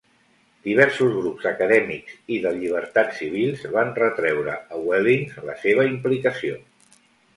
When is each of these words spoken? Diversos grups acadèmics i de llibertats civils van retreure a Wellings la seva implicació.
Diversos 0.67 1.11
grups 1.17 1.43
acadèmics 1.49 2.15
i 2.37 2.39
de 2.45 2.53
llibertats 2.57 3.19
civils 3.23 3.67
van 3.77 3.93
retreure 4.01 4.57
a 4.57 4.81
Wellings 4.89 5.37
la 5.51 5.59
seva 5.67 5.87
implicació. 5.95 6.59